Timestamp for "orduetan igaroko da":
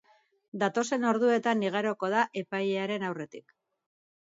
1.09-2.23